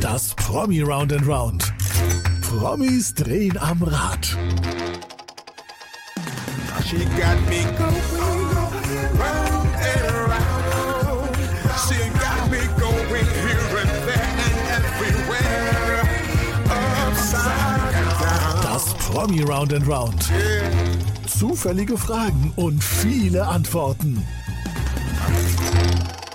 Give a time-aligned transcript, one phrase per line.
[0.00, 1.72] Das Promi Round and Round.
[2.40, 4.26] Promis drehen am Rad.
[6.88, 8.18] She got me going
[9.18, 11.36] round and round.
[11.86, 16.02] She got me going here and there and everywhere.
[17.04, 18.62] Upside down.
[18.62, 20.24] Das Promi Round and Round.
[21.26, 24.24] Zufällige Fragen und viele Antworten.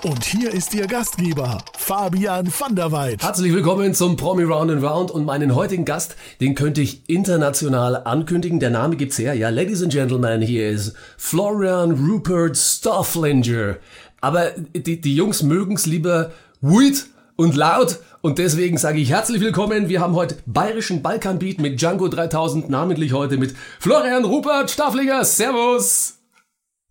[0.04, 3.22] Und hier ist Ihr Gastgeber, Fabian van der Weid.
[3.22, 7.96] Herzlich willkommen zum Promi Round and Round und meinen heutigen Gast, den könnte ich international
[7.96, 8.60] ankündigen.
[8.60, 9.32] Der Name gibt's her.
[9.32, 13.76] Ja, Ladies and Gentlemen, hier ist Florian Rupert Stafflinger.
[14.20, 19.88] Aber die, die Jungs mögen's lieber weird und laut und deswegen sage ich herzlich willkommen.
[19.88, 25.24] Wir haben heute bayerischen Balkanbeat mit Django 3000, namentlich heute mit Florian Rupert Stafflinger.
[25.24, 26.13] Servus!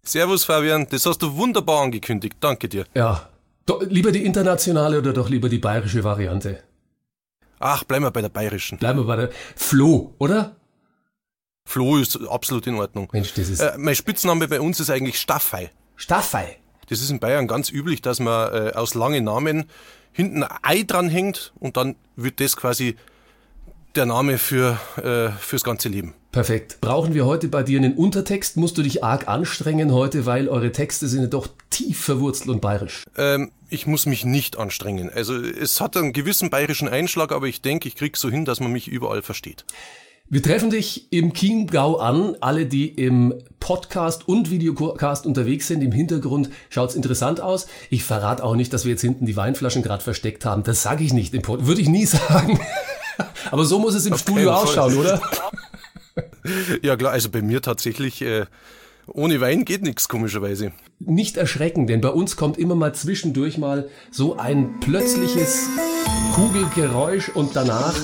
[0.05, 2.35] Servus Fabian, das hast du wunderbar angekündigt.
[2.41, 2.85] Danke dir.
[2.93, 3.29] Ja,
[3.65, 6.61] doch, lieber die internationale oder doch lieber die bayerische Variante?
[7.59, 8.77] Ach, bleiben wir bei der bayerischen.
[8.77, 10.57] Bleiben wir bei der Flo, oder?
[11.65, 13.07] Flo ist absolut in Ordnung.
[13.13, 15.71] Mensch, das ist Äh, mein Spitzname bei uns ist eigentlich Staffei.
[15.95, 16.57] Staffei.
[16.89, 19.69] Das ist in Bayern ganz üblich, dass man äh, aus langen Namen
[20.11, 22.97] hinten ein Ei dranhängt und dann wird das quasi
[23.95, 26.13] der Name für äh, fürs ganze Leben.
[26.33, 26.81] Perfekt.
[26.81, 28.57] Brauchen wir heute bei dir einen Untertext?
[28.57, 32.59] Musst du dich arg anstrengen heute, weil eure Texte sind ja doch tief verwurzelt und
[32.59, 33.03] bayerisch.
[33.15, 35.11] Ähm, ich muss mich nicht anstrengen.
[35.13, 38.59] Also es hat einen gewissen bayerischen Einschlag, aber ich denke, ich krieg so hin, dass
[38.59, 39.63] man mich überall versteht.
[40.27, 42.35] Wir treffen dich im Chiemgau an.
[42.41, 47.67] Alle, die im Podcast und Videocast unterwegs sind, im Hintergrund schaut's interessant aus.
[47.91, 50.63] Ich verrate auch nicht, dass wir jetzt hinten die Weinflaschen gerade versteckt haben.
[50.63, 51.67] Das sage ich nicht im Podcast.
[51.67, 52.59] Würde ich nie sagen.
[53.51, 55.21] Aber so muss es im Auf Studio ausschauen, oder?
[56.81, 58.45] Ja klar, also bei mir tatsächlich äh,
[59.07, 60.71] ohne Wein geht nichts komischerweise.
[60.99, 65.67] nicht erschrecken, denn bei uns kommt immer mal zwischendurch mal so ein plötzliches
[66.33, 67.95] Kugelgeräusch und danach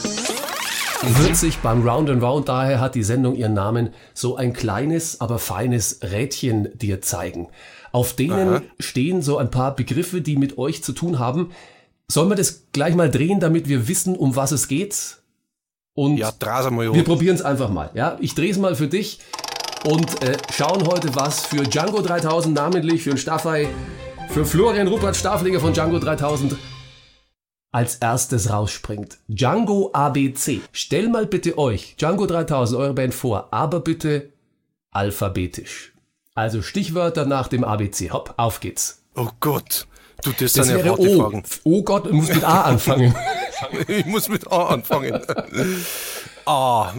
[1.02, 5.22] wird sich beim Round and Round, daher hat die Sendung ihren Namen, so ein kleines,
[5.22, 7.48] aber feines Rädchen dir zeigen.
[7.94, 8.62] Auf denen Aha.
[8.80, 11.52] stehen so ein paar Begriffe, die mit euch zu tun haben.
[12.12, 15.19] Sollen wir das gleich mal drehen, damit wir wissen, um was es geht?
[16.00, 17.90] Und Ja, wir probieren es einfach mal.
[17.94, 19.20] Ja, ich drehe es mal für dich
[19.84, 23.68] und äh, schauen heute, was für Django 3000 namentlich, für Staffei,
[24.30, 26.56] für Florian Rupert Staffliger von Django 3000
[27.74, 29.18] als erstes rausspringt.
[29.28, 30.62] Django ABC.
[30.72, 34.30] Stell mal bitte euch Django 3000, eure Band vor, aber bitte
[34.92, 35.92] alphabetisch.
[36.34, 38.12] Also Stichwörter nach dem ABC.
[38.12, 39.04] Hopp, auf geht's.
[39.16, 39.86] Oh Gott,
[40.24, 41.20] du, das, Das wäre O.
[41.20, 41.44] Fragen.
[41.64, 43.16] Oh Gott, du musst mit A anfangen.
[43.88, 45.22] Ich muss mit A anfangen.
[46.46, 46.94] A.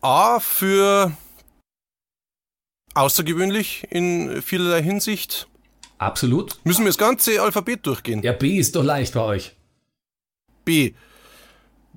[0.00, 1.12] A für
[2.94, 5.48] außergewöhnlich in vielerlei Hinsicht.
[5.98, 6.58] Absolut.
[6.64, 8.22] Müssen wir das ganze Alphabet durchgehen.
[8.22, 9.56] Ja, B ist doch leicht bei euch.
[10.64, 10.94] B.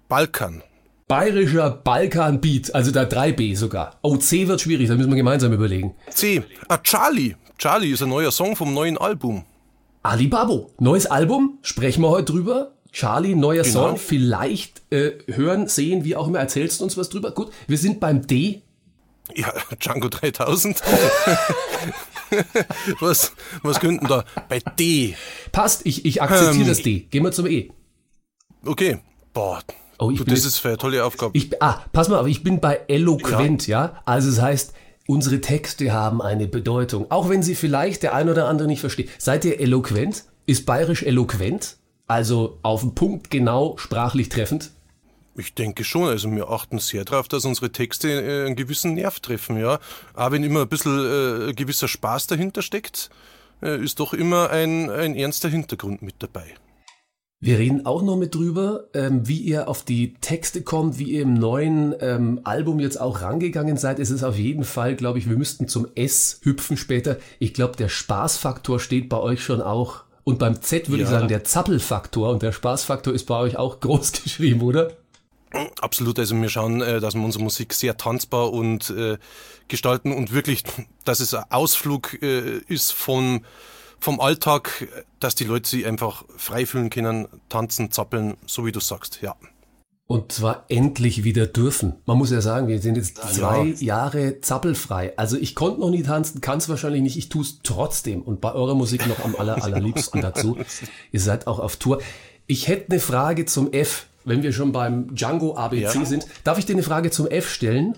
[0.08, 0.64] Balkan.
[1.08, 4.00] Bayerischer Balkan-Beat, also da 3B sogar.
[4.02, 5.96] Oh, C wird schwierig, da müssen wir gemeinsam überlegen.
[6.10, 6.44] C.
[6.68, 7.36] Ah, Charlie.
[7.58, 9.46] Charlie ist ein neuer Song vom neuen Album.
[10.06, 12.74] Alibabo, neues Album, sprechen wir heute drüber.
[12.92, 13.88] Charlie, neuer Genau.
[13.90, 17.32] Song, vielleicht äh, hören, sehen, wie auch immer, erzählst du uns was drüber.
[17.32, 18.62] Gut, wir sind beim D.
[19.34, 19.52] Ja,
[19.84, 20.80] Django 3000.
[23.00, 23.32] was,
[23.64, 24.24] was könnten da?
[24.48, 25.16] Bei D.
[25.52, 27.00] Passt, ich, ich akzeptiere Ähm, das D.
[27.10, 27.72] Gehen wir zum E.
[28.64, 29.00] Okay.
[29.34, 29.64] Boah.
[29.98, 31.36] Oh, ich du, bin das jetzt- ist für eine tolle Aufgabe.
[31.36, 34.04] Ich, ah, pass mal auf, ich bin bei eloquent, ja.
[34.06, 34.74] Also es heißt,
[35.08, 37.12] unsere Texte haben eine Bedeutung.
[37.12, 39.10] Auch wenn sie vielleicht der ein oder andere nicht versteht.
[39.18, 40.26] Seid ihr eloquent?
[40.46, 41.78] Ist bayerisch eloquent?
[42.08, 44.72] Also auf den Punkt genau sprachlich treffend?
[45.38, 49.20] Ich denke schon, also wir achten sehr darauf, dass unsere Texte äh, einen gewissen Nerv
[49.20, 49.80] treffen, ja.
[50.14, 53.10] Aber wenn immer ein bisschen äh, gewisser Spaß dahinter steckt,
[53.62, 56.56] äh, ist doch immer ein, ein ernster Hintergrund mit dabei.
[57.46, 61.22] Wir reden auch noch mit drüber, ähm, wie ihr auf die Texte kommt, wie ihr
[61.22, 64.00] im neuen ähm, Album jetzt auch rangegangen seid.
[64.00, 67.18] Es ist auf jeden Fall, glaube ich, wir müssten zum S hüpfen später.
[67.38, 70.06] Ich glaube, der Spaßfaktor steht bei euch schon auch.
[70.24, 71.18] Und beim Z würde ich Ja.
[71.20, 74.94] sagen, der Zappelfaktor und der Spaßfaktor ist bei euch auch groß geschrieben, oder?
[75.82, 79.20] Absolut, also wir schauen, äh, dass wir unsere Musik sehr tanzbar und äh,
[79.68, 80.64] gestalten und wirklich,
[81.04, 83.46] dass es ein Ausflug äh, ist vom,
[84.06, 84.88] vom Alltag,
[85.20, 89.36] dass die Leute sich einfach frei fühlen können, tanzen, zappeln, so wie du sagst, ja.
[90.06, 91.96] Und zwar endlich wieder dürfen.
[92.06, 95.18] Man muss ja sagen, wir sind jetzt zwei Jahre zappelfrei.
[95.18, 98.22] Also ich konnte noch nie tanzen, kann es wahrscheinlich nicht, ich tue es trotzdem.
[98.22, 100.56] Und bei eurer Musik noch am aller, allerliebsten dazu.
[101.12, 102.00] Ihr seid auch auf Tour.
[102.46, 106.06] Ich hätte eine Frage zum F, wenn wir schon beim Django ABC Ja.
[106.06, 106.28] sind.
[106.44, 107.98] Darf ich dir eine Frage zum F stellen?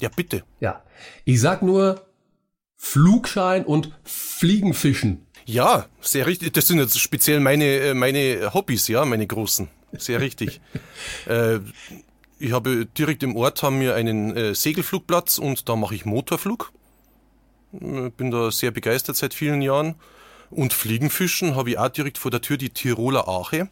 [0.00, 0.42] Ja, bitte.
[0.60, 0.82] Ja.
[1.26, 2.00] Ich sag nur
[2.78, 5.26] Flugschein und Fliegenfischen.
[5.44, 6.54] Ja, sehr richtig.
[6.54, 9.68] Das sind jetzt speziell meine, äh, meine Hobbys, ja, meine großen.
[9.92, 10.60] Sehr richtig.
[11.26, 11.58] äh,
[12.38, 16.72] ich habe direkt im Ort haben wir einen äh, Segelflugplatz und da mache ich Motorflug.
[17.72, 19.96] Äh, bin da sehr begeistert seit vielen Jahren.
[20.50, 23.68] Und Fliegenfischen habe ich auch direkt vor der Tür die Tiroler Ache.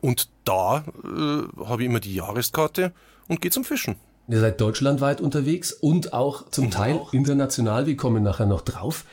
[0.00, 2.92] Und da äh, habe ich immer die Jahreskarte
[3.26, 3.96] und gehe zum Fischen.
[4.28, 7.14] Ihr seid deutschlandweit unterwegs und auch zum Teil auch.
[7.14, 7.86] international.
[7.86, 9.04] Wir kommen nachher noch drauf.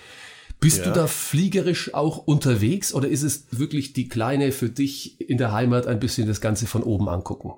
[0.60, 0.86] Bist ja.
[0.86, 5.52] du da fliegerisch auch unterwegs oder ist es wirklich die kleine für dich in der
[5.52, 7.54] Heimat ein bisschen das Ganze von oben angucken?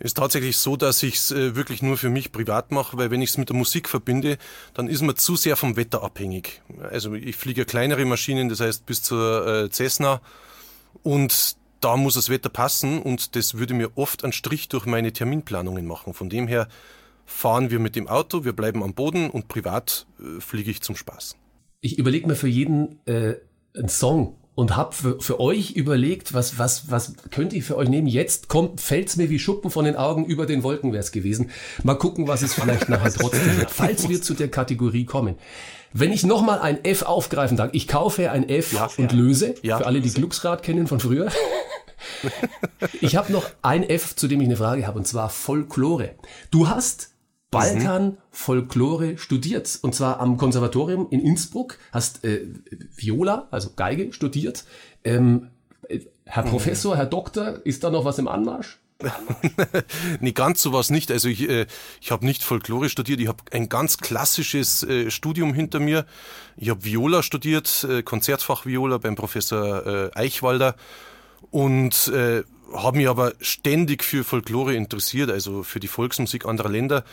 [0.00, 3.22] ist tatsächlich so, dass ich es äh, wirklich nur für mich privat mache, weil wenn
[3.22, 4.38] ich es mit der Musik verbinde,
[4.74, 6.62] dann ist man zu sehr vom Wetter abhängig.
[6.90, 10.20] Also ich fliege kleinere Maschinen, das heißt bis zur äh, Cessna
[11.02, 15.12] und da muss das Wetter passen und das würde mir oft einen Strich durch meine
[15.12, 16.14] Terminplanungen machen.
[16.14, 16.66] Von dem her
[17.26, 20.96] fahren wir mit dem Auto, wir bleiben am Boden und privat äh, fliege ich zum
[20.96, 21.36] Spaß.
[21.82, 23.34] Ich überlege mir für jeden äh,
[23.76, 27.90] einen Song und habe für, für euch überlegt, was, was, was könnt ihr für euch
[27.90, 28.06] nehmen.
[28.06, 31.50] Jetzt kommt, fällt's mir wie Schuppen von den Augen, über den Wolken wär's gewesen.
[31.82, 35.34] Mal gucken, was es vielleicht nachher trotzdem wird, falls wir zu der Kategorie kommen.
[35.92, 39.18] Wenn ich nochmal ein F aufgreifen darf, ich kaufe ein F ja, und ja.
[39.18, 41.28] löse, ja, für alle, die Glücksrad kennen von früher.
[43.00, 46.10] Ich habe noch ein F, zu dem ich eine Frage habe, und zwar Folklore.
[46.50, 47.10] Du hast
[47.50, 52.46] Balkan Folklore studiert und zwar am Konservatorium in Innsbruck, hast äh,
[52.96, 54.64] Viola, also Geige studiert.
[55.04, 55.50] Ähm,
[56.24, 56.50] Herr mhm.
[56.50, 58.78] Professor, Herr Doktor, ist da noch was im Anmarsch?
[60.20, 61.10] nee, ganz sowas nicht.
[61.10, 61.66] Also ich, äh,
[62.00, 66.06] ich habe nicht Folklore studiert, ich habe ein ganz klassisches äh, Studium hinter mir.
[66.56, 70.76] Ich habe Viola studiert, äh, Konzertfach Viola beim Professor äh, Eichwalder
[71.50, 72.42] und äh,
[72.72, 77.04] habe mich aber ständig für Folklore interessiert, also für die Volksmusik anderer Länder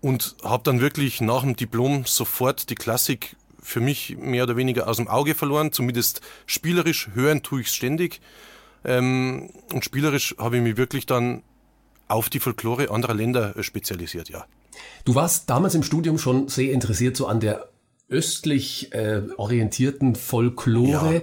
[0.00, 4.88] und habe dann wirklich nach dem Diplom sofort die Klassik für mich mehr oder weniger
[4.88, 8.20] aus dem Auge verloren, zumindest spielerisch, hören tue ich es ständig.
[8.84, 11.44] Ähm, und spielerisch habe ich mich wirklich dann
[12.08, 14.44] auf die Folklore anderer Länder äh, spezialisiert, ja.
[15.04, 17.68] Du warst damals im Studium schon sehr interessiert so an der
[18.08, 21.14] östlich äh, orientierten Folklore.
[21.14, 21.20] Ja.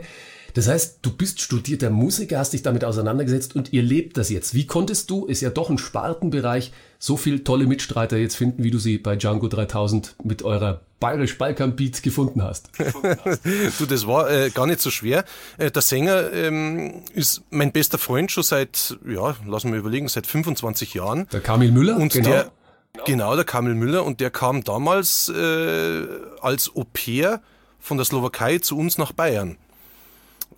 [0.59, 4.53] Das heißt, du bist studierter Musiker, hast dich damit auseinandergesetzt und ihr lebt das jetzt.
[4.53, 8.69] Wie konntest du, ist ja doch ein Spartenbereich, so viel tolle Mitstreiter jetzt finden, wie
[8.69, 12.71] du sie bei Django 3000 mit eurer bayerisch-Balkan-Beat gefunden hast?
[13.79, 15.23] du, das war äh, gar nicht so schwer.
[15.57, 20.27] Äh, der Sänger ähm, ist mein bester Freund schon seit, ja, lassen wir überlegen, seit
[20.27, 21.25] 25 Jahren.
[21.31, 22.31] Der Kamil Müller, und genau.
[22.31, 22.51] Der,
[23.05, 26.05] genau, der Kamil Müller und der kam damals äh,
[26.41, 27.41] als Au-pair
[27.79, 29.55] von der Slowakei zu uns nach Bayern.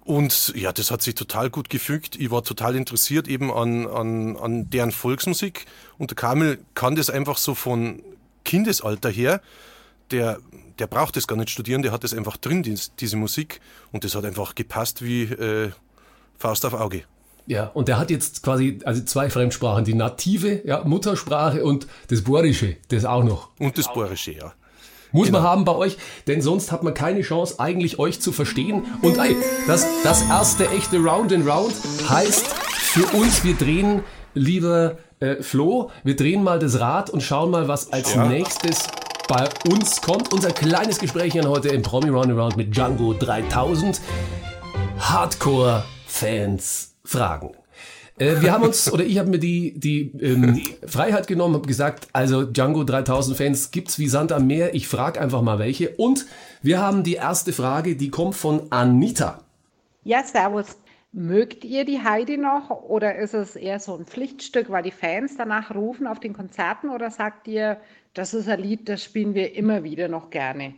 [0.04, 2.16] Und ja, das hat sich total gut gefügt.
[2.16, 5.66] Ich war total interessiert eben an, an, an deren Volksmusik.
[5.98, 8.02] Und der Kamil kann das einfach so von
[8.44, 9.42] Kindesalter her.
[10.10, 10.40] Der,
[10.80, 13.62] der braucht das gar nicht studieren, der hat das einfach drin, die, diese Musik.
[13.92, 15.72] Und das hat einfach gepasst wie äh,
[16.38, 17.04] Faust auf Auge.
[17.46, 22.24] Ja, und der hat jetzt quasi also zwei Fremdsprachen, die native ja, Muttersprache und das
[22.24, 23.50] Borische, das auch noch.
[23.60, 24.54] Und das Borische, ja.
[25.12, 25.40] Muss genau.
[25.40, 25.98] man haben bei euch,
[26.28, 28.84] denn sonst hat man keine Chance, eigentlich euch zu verstehen.
[29.02, 29.36] Und ey,
[29.68, 31.74] das, das erste echte Round and Round
[32.10, 34.04] heißt für uns, wir drehen,
[34.34, 38.26] lieber äh, Flo, wir drehen mal das Rad und schauen mal, was als ja.
[38.26, 38.88] nächstes
[39.28, 40.34] bei uns kommt.
[40.34, 44.02] Unser kleines Gespräch hier heute im Promi Round and Round mit Django 3000.
[45.00, 47.52] Hardcore-Fans fragen.
[48.22, 52.08] Äh, wir haben uns, oder ich habe mir die, die ähm, Freiheit genommen, habe gesagt,
[52.14, 54.76] also Django 3000 Fans gibt's wie Sand am Meer.
[54.76, 55.90] Ich frage einfach mal welche.
[55.90, 56.28] Und
[56.62, 59.40] wir haben die erste Frage, die kommt von Anita.
[60.04, 60.78] Ja, servus.
[61.14, 65.36] Mögt ihr die Heidi noch oder ist es eher so ein Pflichtstück, weil die Fans
[65.36, 67.78] danach rufen auf den Konzerten oder sagt ihr,
[68.14, 70.76] das ist ein Lied, das spielen wir immer wieder noch gerne?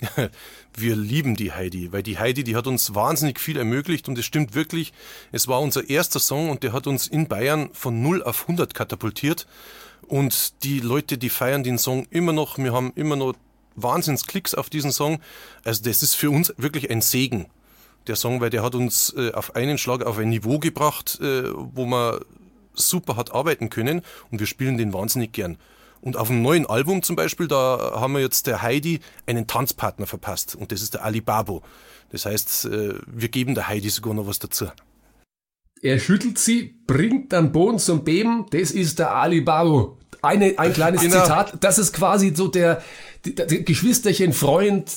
[0.76, 4.24] wir lieben die Heidi, weil die Heidi, die hat uns wahnsinnig viel ermöglicht und es
[4.24, 4.92] stimmt wirklich,
[5.32, 8.74] es war unser erster Song und der hat uns in Bayern von 0 auf 100
[8.74, 9.46] katapultiert
[10.06, 13.34] und die Leute, die feiern den Song immer noch, wir haben immer noch
[13.74, 15.20] Wahnsinnsklicks auf diesen Song,
[15.64, 17.46] also das ist für uns wirklich ein Segen,
[18.06, 21.44] der Song, weil der hat uns äh, auf einen Schlag auf ein Niveau gebracht, äh,
[21.54, 22.20] wo man
[22.74, 25.58] super hat arbeiten können und wir spielen den wahnsinnig gern.
[26.00, 30.06] Und auf dem neuen Album zum Beispiel, da haben wir jetzt der Heidi einen Tanzpartner
[30.06, 30.54] verpasst.
[30.54, 31.62] Und das ist der Alibabo.
[32.10, 34.66] Das heißt, äh, wir geben der Heidi sogar noch was dazu.
[35.82, 38.46] Er schüttelt sie, bringt dann Boden zum Beben.
[38.50, 39.98] Das ist der Alibabo.
[40.22, 41.22] Eine, ein kleines genau.
[41.22, 41.54] Zitat.
[41.60, 42.82] Das ist quasi so der,
[43.24, 44.90] der, der Geschwisterchen, Freund,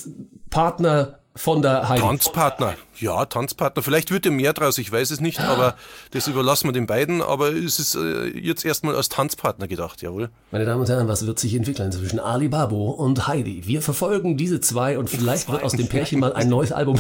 [0.50, 2.02] Partner, von der Heidi.
[2.02, 2.76] Tanzpartner.
[3.00, 3.82] Ja, Tanzpartner.
[3.82, 5.76] Vielleicht wird ja mehr draus, ich weiß es nicht, aber
[6.12, 7.22] das überlassen wir den beiden.
[7.22, 10.30] Aber es ist äh, jetzt erstmal als Tanzpartner gedacht, jawohl.
[10.52, 13.66] Meine Damen und Herren, was wird sich entwickeln zwischen Ali Babo und Heidi?
[13.66, 17.00] Wir verfolgen diese zwei und vielleicht wird aus dem Pärchen mal ein neues Album.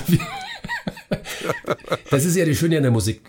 [2.09, 3.21] das ist ja die Schöne an der Musik.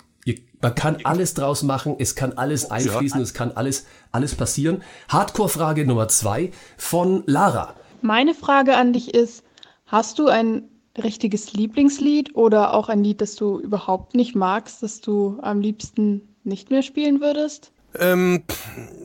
[0.62, 3.24] Man kann alles draus machen, es kann alles einfließen, ja.
[3.24, 4.82] es kann alles, alles passieren.
[5.08, 7.74] Hardcore-Frage Nummer zwei von Lara.
[8.02, 9.42] Meine Frage an dich ist,
[9.86, 10.68] hast du ein
[11.00, 16.22] richtiges Lieblingslied oder auch ein Lied, das du überhaupt nicht magst, das du am liebsten
[16.44, 17.72] nicht mehr spielen würdest?
[17.98, 18.44] Ähm,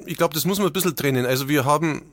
[0.05, 1.25] ich glaube, das muss man ein bisschen trennen.
[1.25, 2.03] Also wir haben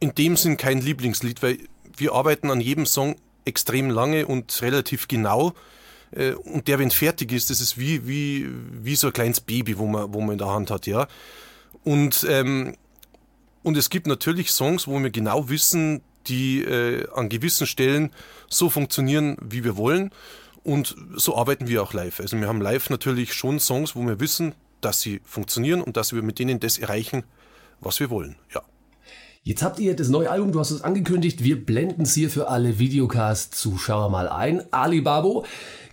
[0.00, 1.58] in dem Sinn kein Lieblingslied, weil
[1.96, 5.52] wir arbeiten an jedem Song extrem lange und relativ genau.
[6.10, 8.48] Äh, und der, wenn fertig ist, das ist wie, wie,
[8.82, 11.06] wie so ein kleines Baby, wo man, wo man in der Hand hat, ja.
[11.84, 12.76] Und, ähm,
[13.62, 18.10] und es gibt natürlich Songs, wo wir genau wissen, die äh, an gewissen Stellen
[18.48, 20.10] so funktionieren, wie wir wollen.
[20.64, 22.20] Und so arbeiten wir auch live.
[22.20, 26.12] Also wir haben live natürlich schon Songs, wo wir wissen, dass sie funktionieren und dass
[26.12, 27.24] wir mit denen das erreichen,
[27.80, 28.36] was wir wollen.
[28.54, 28.62] Ja.
[29.44, 31.42] Jetzt habt ihr das neue Album, du hast es angekündigt.
[31.42, 34.62] Wir blenden es hier für alle Videocast-Zuschauer mal ein.
[34.72, 35.44] Ali Babo,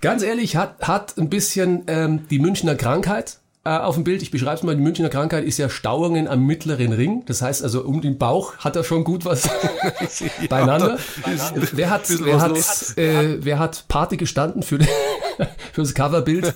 [0.02, 4.22] ganz ehrlich, hat, hat ein bisschen ähm, die Münchner Krankheit äh, auf dem Bild.
[4.22, 7.24] Ich beschreibe es mal, die Münchner Krankheit ist ja Stauungen am mittleren Ring.
[7.26, 9.50] Das heißt also, um den Bauch hat er schon gut was
[10.50, 10.98] beieinander.
[11.26, 14.80] Ja, wer hat, wer hat, äh, wer hat Party gestanden für,
[15.74, 16.56] für das Coverbild?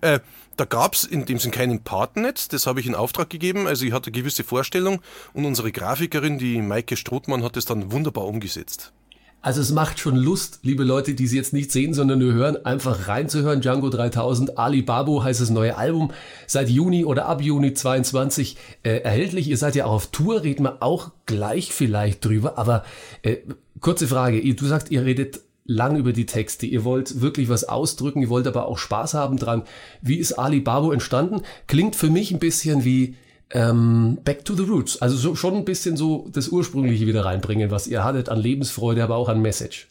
[0.00, 0.20] äh,
[0.56, 3.66] da gab es in dem Sinn keinen Partnet, das habe ich in Auftrag gegeben.
[3.66, 5.00] Also ich hatte eine gewisse Vorstellung
[5.32, 8.92] und unsere Grafikerin, die Maike Strothmann, hat es dann wunderbar umgesetzt.
[9.40, 12.64] Also es macht schon Lust, liebe Leute, die Sie jetzt nicht sehen, sondern nur hören,
[12.64, 13.60] einfach reinzuhören.
[13.60, 16.10] Django 3000, Ali Babu heißt das neue Album,
[16.48, 19.48] seit Juni oder ab Juni 22 äh, erhältlich.
[19.48, 22.58] Ihr seid ja auch auf Tour, reden wir auch gleich vielleicht drüber.
[22.58, 22.84] Aber
[23.22, 23.36] äh,
[23.80, 28.22] kurze Frage, du sagst, ihr redet lang über die Texte, ihr wollt wirklich was ausdrücken,
[28.22, 29.62] ihr wollt aber auch Spaß haben dran.
[30.02, 31.42] Wie ist Ali Babu entstanden?
[31.68, 33.14] Klingt für mich ein bisschen wie
[33.50, 35.00] ähm, Back to the Roots.
[35.00, 39.02] Also so, schon ein bisschen so das Ursprüngliche wieder reinbringen, was ihr hattet an Lebensfreude,
[39.02, 39.88] aber auch an Message.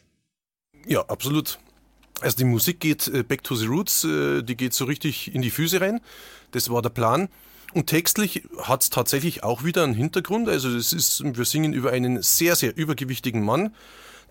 [0.86, 1.58] Ja, absolut.
[2.20, 5.42] Also die Musik geht äh, Back to the Roots, äh, die geht so richtig in
[5.42, 6.00] die Füße rein.
[6.52, 7.28] Das war der Plan.
[7.74, 10.48] Und textlich hat es tatsächlich auch wieder einen Hintergrund.
[10.48, 13.74] Also es ist, wir singen über einen sehr, sehr übergewichtigen Mann,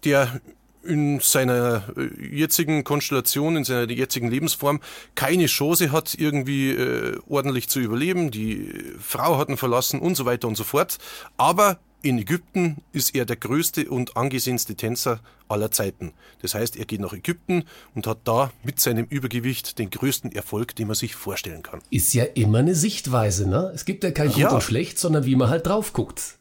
[0.03, 0.41] der
[0.87, 4.79] in seiner äh, jetzigen Konstellation, in seiner jetzigen Lebensform
[5.15, 8.31] keine Chance hat, irgendwie äh, ordentlich zu überleben.
[8.31, 10.97] Die Frau hat ihn verlassen und so weiter und so fort.
[11.37, 16.13] Aber in Ägypten ist er der größte und angesehenste Tänzer aller Zeiten.
[16.41, 17.63] Das heißt, er geht nach Ägypten
[17.95, 21.81] und hat da mit seinem Übergewicht den größten Erfolg, den man sich vorstellen kann.
[21.89, 23.71] Ist ja immer eine Sichtweise, ne?
[23.73, 24.51] Es gibt ja kein Gut ja.
[24.51, 26.37] und Schlecht, sondern wie man halt drauf guckt.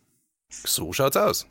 [0.51, 1.47] So schaut's aus.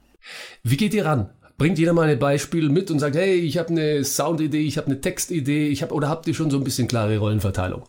[0.63, 1.29] Wie geht ihr ran?
[1.57, 4.87] Bringt jeder mal ein Beispiel mit und sagt, hey, ich habe eine Soundidee, ich habe
[4.87, 7.83] eine Textidee, ich habe oder habt ihr schon so ein bisschen klare Rollenverteilung?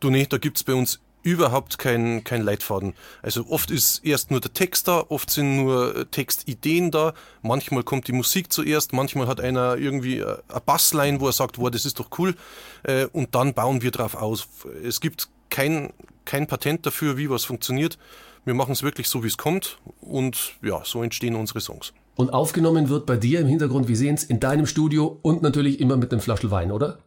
[0.00, 2.92] Du nee, da gibt's bei uns überhaupt keinen kein Leitfaden.
[3.22, 7.82] Also oft ist erst nur der Text da, oft sind nur äh, Textideen da, manchmal
[7.82, 11.70] kommt die Musik zuerst, manchmal hat einer irgendwie äh, eine Bassline, wo er sagt, wow,
[11.70, 12.34] das ist doch cool,
[12.82, 14.48] äh, und dann bauen wir drauf aus.
[14.84, 15.94] Es gibt kein,
[16.26, 17.98] kein Patent dafür, wie was funktioniert.
[18.44, 21.94] Wir machen es wirklich so, wie es kommt und ja, so entstehen unsere Songs.
[22.16, 25.80] Und aufgenommen wird bei dir im Hintergrund, wir sehen es, in deinem Studio und natürlich
[25.80, 26.98] immer mit einem Flaschel Wein, oder?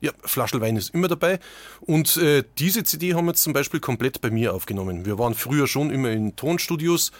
[0.00, 1.38] Ja, Flaschel Wein ist immer dabei.
[1.80, 5.06] Und äh, diese CD haben wir jetzt zum Beispiel komplett bei mir aufgenommen.
[5.06, 7.12] Wir waren früher schon immer in Tonstudios.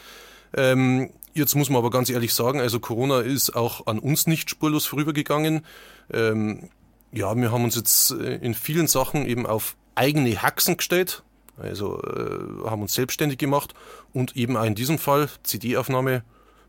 [0.57, 4.51] Ähm, jetzt muss man aber ganz ehrlich sagen, also Corona ist auch an uns nicht
[4.51, 5.65] spurlos vorübergegangen.
[6.13, 6.69] Ähm,
[7.13, 11.23] ja, wir haben uns jetzt äh, in vielen Sachen eben auf eigene Haxen gestellt.
[11.57, 13.75] Also äh, haben uns selbstständig gemacht
[14.13, 16.25] und eben auch in diesem Fall CD-Aufnahme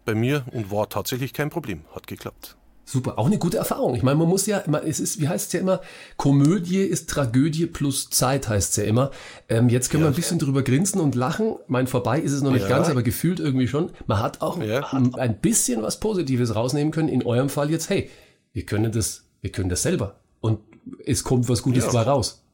[0.06, 1.82] bei mir und war tatsächlich kein Problem.
[1.94, 2.56] Hat geklappt.
[2.88, 3.96] Super, auch eine gute Erfahrung.
[3.96, 5.82] Ich meine, man muss ja immer, es ist, wie heißt es ja immer,
[6.18, 9.10] Komödie ist Tragödie plus Zeit, heißt es ja immer.
[9.50, 10.10] Ähm, jetzt können ja.
[10.10, 11.56] wir ein bisschen drüber grinsen und lachen.
[11.68, 12.70] Mein, vorbei ist es noch nicht ja.
[12.70, 13.90] ganz, aber gefühlt irgendwie schon.
[14.06, 14.88] Man hat auch ja.
[14.94, 17.10] ein, ein bisschen was Positives rausnehmen können.
[17.10, 18.12] In eurem Fall jetzt, hey,
[18.54, 20.20] wir können das, wir können das selber.
[20.40, 20.60] Und
[21.04, 22.46] es kommt was Gutes dabei raus.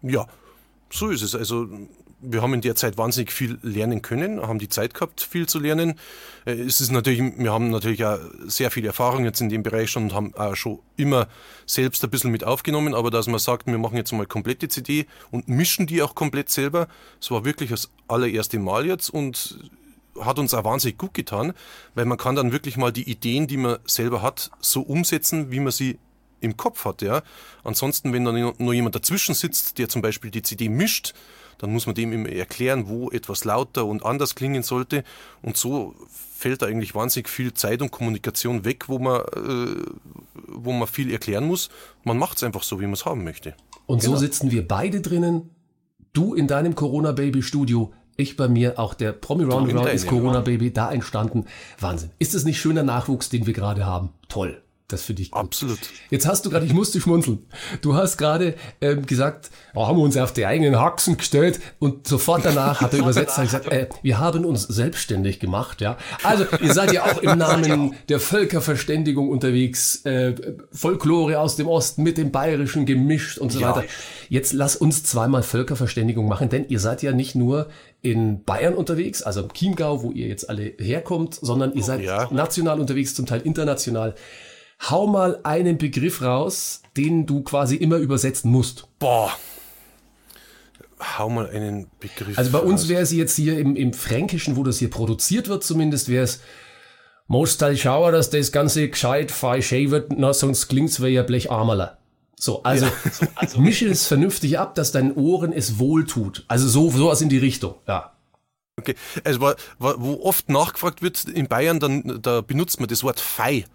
[0.00, 0.26] Ja,
[0.90, 1.34] so ist es.
[1.34, 1.68] Also
[2.22, 5.58] wir haben in der Zeit wahnsinnig viel lernen können, haben die Zeit gehabt, viel zu
[5.58, 5.98] lernen.
[6.44, 9.90] Äh, es ist natürlich, wir haben natürlich auch sehr viel Erfahrung jetzt in dem Bereich
[9.90, 11.28] schon und haben auch schon immer
[11.66, 15.06] selbst ein bisschen mit aufgenommen, aber dass man sagt, wir machen jetzt mal komplette CD
[15.30, 19.58] und mischen die auch komplett selber, das war wirklich das allererste Mal jetzt und
[20.20, 21.54] hat uns auch wahnsinnig gut getan,
[21.94, 25.60] weil man kann dann wirklich mal die Ideen, die man selber hat, so umsetzen, wie
[25.60, 25.98] man sie
[26.40, 27.02] im Kopf hat.
[27.02, 27.22] Ja.
[27.64, 31.14] Ansonsten, wenn dann nur jemand dazwischen sitzt, der zum Beispiel die CD mischt,
[31.60, 35.04] dann muss man dem immer erklären, wo etwas lauter und anders klingen sollte.
[35.42, 35.94] Und so
[36.32, 39.82] fällt da eigentlich wahnsinnig viel Zeit und Kommunikation weg, wo man, äh,
[40.48, 41.68] wo man viel erklären muss.
[42.02, 43.54] Man macht es einfach so, wie man es haben möchte.
[43.86, 44.14] Und Genau.
[44.14, 45.50] so sitzen wir beide drinnen.
[46.14, 50.18] Du in deinem Corona-Baby-Studio, ich bei mir, auch der Promi Roundabout ist deinem.
[50.18, 51.44] Corona-Baby, da entstanden.
[51.78, 52.10] Wahnsinn.
[52.18, 54.10] Ist das nicht schöner Nachwuchs, den wir gerade haben?
[54.28, 54.62] Toll.
[54.90, 55.40] Das finde ich gut.
[55.40, 55.78] Absolut.
[56.10, 57.46] Jetzt hast du gerade, ich musste schmunzeln.
[57.80, 62.44] Du hast gerade ähm, gesagt, wir haben uns auf die eigenen Haxen gestellt und sofort
[62.44, 65.80] danach hat der Übersetzer gesagt, äh, wir haben uns selbstständig gemacht.
[65.80, 70.34] Ja, also ihr seid ja auch im Namen der Völkerverständigung unterwegs, äh,
[70.72, 73.68] Folklore aus dem Osten mit dem Bayerischen gemischt und so Ja.
[73.76, 73.84] weiter.
[74.28, 77.68] Jetzt lass uns zweimal Völkerverständigung machen, denn ihr seid ja nicht nur
[78.02, 82.28] in Bayern unterwegs, also im Chiemgau, wo ihr jetzt alle herkommt, sondern ihr seid Ja.
[82.32, 84.14] national unterwegs, zum Teil international.
[84.88, 88.86] Hau mal einen Begriff raus, den du quasi immer übersetzen musst.
[88.98, 89.32] Boah.
[91.18, 92.38] Hau mal einen Begriff.
[92.38, 95.64] Also bei uns wäre es jetzt hier im, im Fränkischen, wo das hier produziert wird,
[95.64, 96.40] zumindest wäre es
[97.26, 101.26] Most halt schauen, dass das Ganze gescheit fein schön wird, na, sonst klingt's wie ein
[101.26, 101.98] Blecharmerler.
[102.36, 102.86] So, also,
[103.56, 106.44] mische es vernünftig ab, dass deinen Ohren es wohltut.
[106.48, 108.14] Also so, sowas in die Richtung, ja.
[108.78, 108.94] Okay.
[109.24, 109.40] Also
[109.78, 113.66] wo oft nachgefragt wird in Bayern, dann da benutzt man das Wort Fei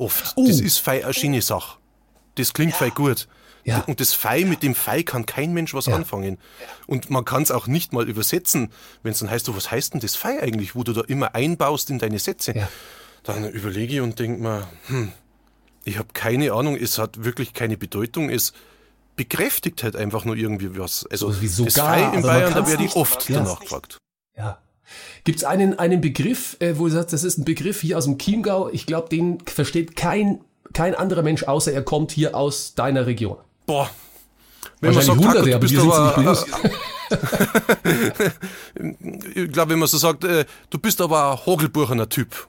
[0.00, 0.32] oft.
[0.36, 0.46] Oh.
[0.46, 1.78] Das ist Fei eine schöne Sache.
[2.36, 3.28] Das klingt Fei gut.
[3.64, 3.80] Ja.
[3.86, 6.38] Und das Fei mit dem Fei kann kein Mensch was anfangen.
[6.86, 9.92] Und man kann es auch nicht mal übersetzen, wenn es dann heißt, du, was heißt
[9.94, 12.56] denn das Fei eigentlich, wo du da immer einbaust in deine Sätze.
[12.56, 12.68] Ja.
[13.22, 15.12] Dann überlege ich und denke mir, hm,
[15.84, 18.54] ich habe keine Ahnung, es hat wirklich keine Bedeutung, es
[19.16, 21.06] bekräftigt halt einfach nur irgendwie was.
[21.10, 23.40] Also So wie das sogar, Fei aber in Bayern, da werde ich oft Ja.
[23.40, 23.98] danach gefragt.
[24.38, 24.58] Ja.
[25.24, 28.18] Gibt's einen, einen Begriff, äh, wo du sagst, das ist ein Begriff hier aus dem
[28.18, 30.40] Chiemgau, ich glaube, den versteht kein,
[30.72, 33.36] kein anderer Mensch, außer er kommt hier aus deiner Region.
[33.66, 33.90] Boah.
[34.80, 36.46] Wenn man Wahrscheinlich sagt, Hunderte, du aber bist wir aber, nicht
[39.34, 42.48] ich glaube, wenn man so sagt, äh, du bist aber ein Hogelbuchener Typ.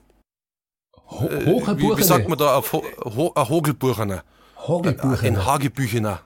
[1.10, 1.98] Ho Wie, Hocherburgene.
[1.98, 4.22] wie sagt man da auf Ho ein Hogelbuchener?
[4.56, 5.22] Hogelburgener.
[5.22, 6.20] Ein Hagebüchener.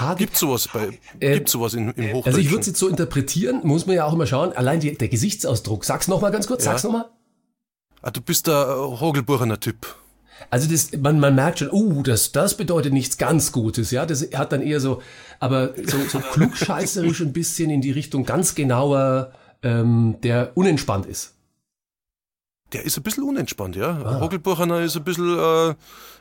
[0.00, 2.24] Hage- Gibt sowas bei, Äh, gibt sowas in, im Hochdeutschen?
[2.26, 4.96] Also ich würde es jetzt so interpretieren, muss man ja auch immer schauen, allein die,
[4.96, 5.84] der Gesichtsausdruck.
[5.84, 6.72] Sag's noch mal ganz kurz, Ja.
[6.72, 7.06] sag's noch mal.
[8.02, 9.94] ah, du bist der Hogelbuchener Typ.
[10.50, 14.04] Also das, man, man merkt schon, uh, das, das bedeutet nichts ganz Gutes, ja.
[14.06, 15.00] Das hat dann eher so,
[15.40, 21.32] aber so, so klugscheißerisch ein bisschen in die Richtung ganz genauer, ähm, der unentspannt ist.
[22.76, 23.98] Der ist ein bisschen unentspannt, ja.
[24.04, 24.10] Ah.
[24.10, 25.74] Ein Hogelbuchener ist ein bisschen äh,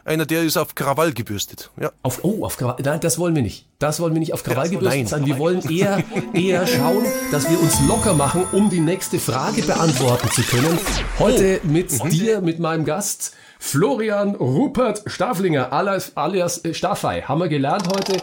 [0.05, 1.69] einer, der ist auf Krawall gebürstet.
[1.77, 1.91] Ja.
[2.01, 3.67] Auf, oh, auf Krawall, nein, das wollen wir nicht.
[3.77, 5.07] Das wollen wir nicht auf Krawall gebürstet nein.
[5.07, 5.25] sein.
[5.25, 6.01] Wir wollen eher,
[6.33, 10.79] eher schauen, dass wir uns locker machen, um die nächste Frage beantworten zu können.
[11.19, 17.21] Heute mit dir, mit meinem Gast, Florian Rupert Staflinger, alias, alias äh, Staffei.
[17.23, 18.21] Haben wir gelernt heute.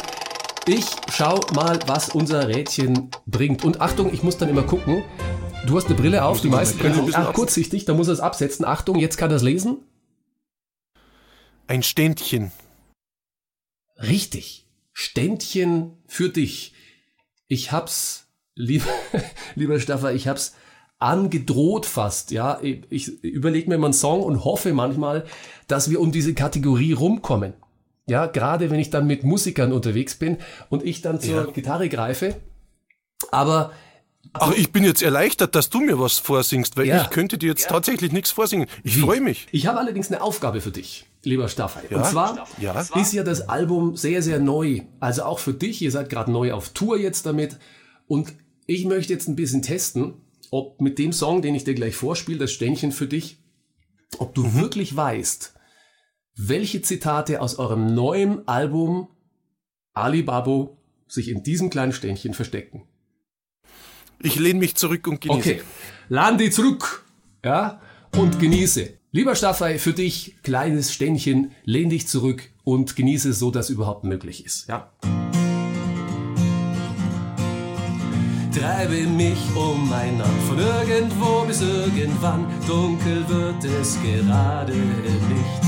[0.66, 3.62] Ich schau mal, was unser Rädchen bringt.
[3.62, 5.05] Und Achtung, ich muss dann immer gucken.
[5.66, 8.09] Du hast eine Brille auf, die meisten Brille können ein bisschen Ach, kurzsichtig, da muss
[8.09, 8.64] er es absetzen.
[8.64, 9.79] Achtung, jetzt kann er es lesen.
[11.68, 12.51] Ein Ständchen.
[13.96, 14.66] Richtig.
[14.92, 16.75] Ständchen für dich.
[17.46, 18.90] Ich hab's, lieber,
[19.55, 20.55] lieber Staffer, ich hab's
[20.98, 22.61] angedroht fast, ja.
[22.62, 25.25] Ich, ich überlege mir mal einen Song und hoffe manchmal,
[25.68, 27.55] dass wir um diese Kategorie rumkommen.
[28.09, 30.38] Ja, gerade wenn ich dann mit Musikern unterwegs bin
[30.70, 31.51] und ich dann zur Ja.
[31.51, 32.37] Gitarre greife.
[33.31, 33.72] Aber
[34.35, 37.03] Ach, ich bin jetzt erleichtert, dass du mir was vorsingst, weil Ja.
[37.03, 38.66] ich könnte dir jetzt tatsächlich nichts vorsingen.
[38.83, 39.47] Ich freue mich.
[39.53, 41.83] Ich habe allerdings eine Aufgabe für dich, lieber Staffel.
[41.95, 42.81] Und zwar Ja.
[42.81, 44.81] ist ja das Album sehr, sehr neu.
[45.01, 45.83] Also auch für dich.
[45.83, 47.59] Ihr seid gerade neu auf Tour jetzt damit.
[48.07, 48.33] Und
[48.66, 50.14] ich möchte jetzt ein bisschen testen,
[50.51, 53.38] ob mit dem Song, den ich dir gleich vorspiele, das Ständchen für dich,
[54.18, 55.55] ob du wirklich weißt,
[56.37, 59.09] welche Zitate aus eurem neuen Album
[59.95, 62.88] Alibabo sich in diesem kleinen Ständchen verstecken.
[64.24, 65.50] Ich lehne mich zurück und genieße.
[65.50, 65.62] Okay,
[66.08, 67.04] lande zurück,
[67.44, 67.80] ja,
[68.16, 68.90] und genieße.
[69.11, 74.46] Lieber Staffel, für dich, kleines Ständchen, lehn dich zurück und genieße so, dass überhaupt möglich
[74.46, 74.90] ist, ja.
[78.54, 85.62] Treibe mich umeinander, von irgendwo bis irgendwann, dunkel wird es gerade nicht.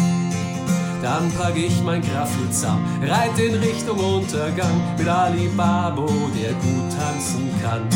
[1.02, 6.06] Dann pack ich mein Graffel zusammen, reit in Richtung Untergang mit Alibabo,
[6.40, 7.88] der gut tanzen kann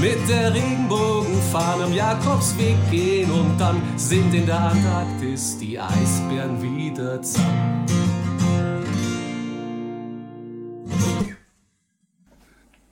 [0.00, 7.22] mit der Regenbogenfahne am Jakobsweg gehen und dann sind in der Antarktis die Eisbären wieder
[7.22, 7.86] zusammen.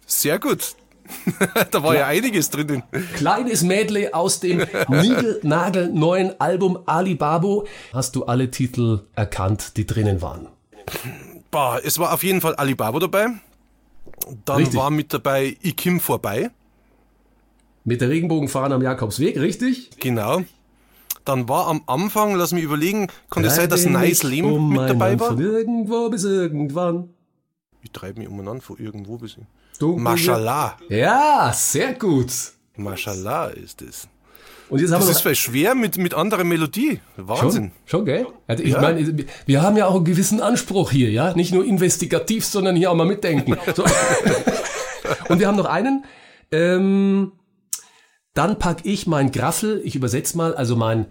[0.07, 0.77] Sehr gut.
[1.71, 2.07] da war ja.
[2.07, 2.83] einiges drinnen.
[3.15, 7.67] Kleines Medley aus dem niegelnagelneuen Album Alibabo.
[7.93, 10.49] Hast du alle Titel erkannt, die drinnen waren?
[11.51, 13.27] Boah, es war auf jeden Fall Alibaba dabei.
[14.47, 14.77] Dann Richtig.
[14.79, 16.51] war mit dabei Ich Kim vorbei.
[17.85, 19.91] Mit der Regenbogenfahne am Jakobsweg, richtig?
[20.01, 20.43] Genau.
[21.25, 24.89] Dann war am Anfang, lass mich überlegen, kann es sein, dass Nice Leben um mit
[24.89, 25.29] dabei war?
[25.29, 27.11] Von irgendwo bis irgendwann.
[27.83, 29.37] Ich treibe mich umeinander von irgendwo bis.
[29.79, 30.77] Du- Mashallah.
[30.89, 32.31] Ja, sehr gut.
[32.77, 34.09] Mashallah ist es.
[34.71, 37.01] Und jetzt haben Das wir ist vielleicht schwer mit, mit anderer Melodie.
[37.17, 37.71] Wahnsinn.
[37.85, 38.27] Schon, schon, gell?
[38.47, 38.81] Also ich Ja.
[38.81, 41.35] meine, wir haben ja auch einen gewissen Anspruch hier, ja?
[41.35, 43.57] Nicht nur investigativ, sondern hier auch mal mitdenken.
[43.77, 43.85] So.
[45.29, 46.05] Und wir haben noch einen.
[46.51, 47.33] Ähm,
[48.35, 51.07] dann pack ich mein Graffel, ich übersetze mal, also mein,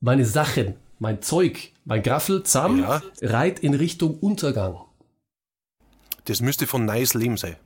[0.00, 3.02] meine Sachen, mein Zeug, mein Graffel zusammen, Ja.
[3.20, 4.78] reit in Richtung Untergang.
[6.24, 7.56] Das müsste von Nice Leben sein.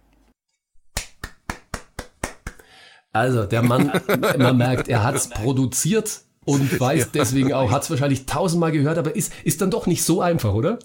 [3.12, 3.92] Also der Mann,
[4.38, 9.32] man merkt, er hat's produziert und weiß deswegen auch, hat's wahrscheinlich tausendmal gehört, aber ist,
[9.44, 10.78] ist dann doch nicht so einfach, oder?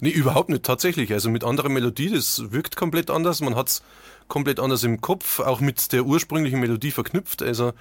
[0.00, 1.12] Nee, überhaupt nicht, tatsächlich.
[1.12, 3.40] Also mit anderer Melodie, das wirkt komplett anders.
[3.40, 3.82] Man hat's
[4.32, 7.42] komplett anders im Kopf, auch mit der ursprünglichen Melodie verknüpft.
[7.42, 7.74] Also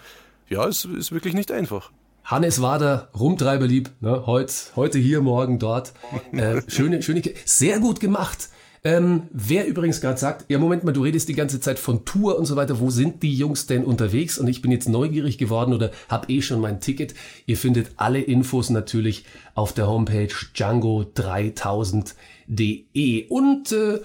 [0.50, 1.94] ja, es ist wirklich nicht einfach.
[2.26, 5.94] Hannes Wader, Rumtreiberlieb, ne, heute, heute hier, morgen dort.
[6.34, 8.50] Äh, schöne, schöne, sehr gut gemacht.
[8.84, 12.38] Ähm, wer übrigens gerade sagt, ja Moment mal, du redest die ganze Zeit von Tour
[12.38, 14.38] und so weiter, wo sind die Jungs denn unterwegs?
[14.38, 17.16] Und ich bin jetzt neugierig geworden oder hab eh schon mein Ticket.
[17.46, 19.24] Ihr findet alle Infos natürlich
[19.56, 23.30] auf der Homepage django3000.de.
[23.30, 24.02] Und äh,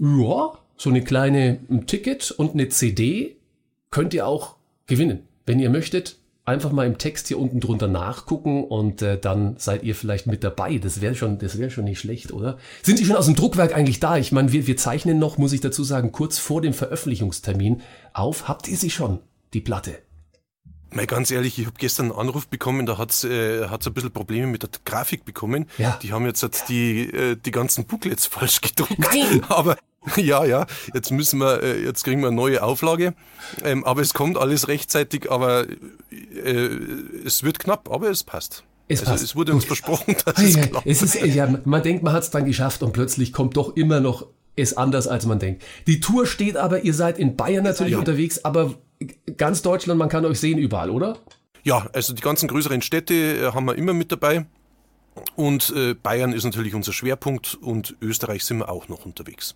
[0.00, 3.36] ja, so eine kleine ein Ticket und eine CD
[3.90, 5.24] könnt ihr auch gewinnen.
[5.44, 9.82] Wenn ihr möchtet, einfach mal im Text hier unten drunter nachgucken und äh, dann seid
[9.82, 10.78] ihr vielleicht mit dabei.
[10.78, 12.58] Das wäre schon, das wäre schon nicht schlecht, oder?
[12.82, 14.16] Sind die schon aus dem Druckwerk eigentlich da?
[14.16, 17.82] Ich meine, wir, wir zeichnen noch, muss ich dazu sagen, kurz vor dem Veröffentlichungstermin
[18.14, 18.48] auf.
[18.48, 19.18] Habt ihr sie schon,
[19.52, 19.98] die Platte?
[20.90, 24.10] Mal ganz ehrlich, ich habe gestern einen Anruf bekommen, da hat's äh, hat's ein bisschen
[24.10, 25.66] Probleme mit der Grafik bekommen.
[25.76, 25.98] Ja.
[26.02, 28.98] Die haben jetzt halt die, äh, die ganzen Booklets falsch gedruckt.
[28.98, 29.42] Nein!
[29.50, 29.76] Aber
[30.16, 33.14] ja, ja, jetzt müssen wir, äh, jetzt kriegen wir eine neue Auflage.
[33.64, 35.66] Ähm, aber es kommt alles rechtzeitig, aber
[36.44, 36.68] äh,
[37.24, 38.64] es wird knapp, aber es passt.
[38.88, 39.24] Es also passt.
[39.24, 40.86] es wurde uns versprochen, dass es klappt.
[40.86, 44.00] es ist, ja, man denkt, man hat es dann geschafft und plötzlich kommt doch immer
[44.00, 45.62] noch es anders, als man denkt.
[45.86, 47.98] Die Tour steht aber, ihr seid in Bayern natürlich Ja.
[47.98, 48.74] unterwegs, aber
[49.36, 51.18] ganz Deutschland, man kann euch sehen überall, oder?
[51.62, 54.46] Ja, also die ganzen größeren Städte äh, haben wir immer mit dabei.
[55.36, 59.54] Und äh, Bayern ist natürlich unser Schwerpunkt und Österreich sind wir auch noch unterwegs.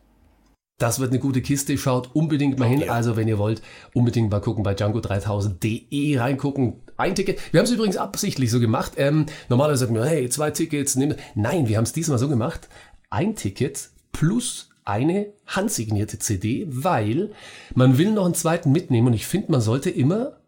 [0.82, 1.78] Das wird eine gute Kiste.
[1.78, 2.90] Schaut unbedingt mal hin.
[2.90, 3.62] Also, wenn ihr wollt,
[3.94, 6.82] unbedingt mal gucken bei Django3000.de reingucken.
[6.96, 7.38] Ein Ticket.
[7.52, 8.94] Wir haben es übrigens absichtlich so gemacht.
[8.96, 10.96] Ähm, normalerweise sagen wir, hey, zwei Tickets.
[10.96, 11.14] Nimm.
[11.36, 12.68] Nein, wir haben es diesmal so gemacht.
[13.10, 17.30] Ein Ticket plus eine handsignierte CD, weil
[17.76, 20.38] man will noch einen zweiten mitnehmen und ich finde, man sollte immer